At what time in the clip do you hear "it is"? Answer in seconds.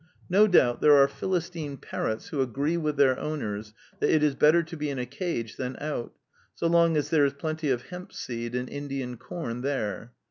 4.09-4.33